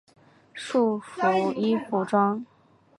[0.55, 2.43] 束缚衣服装。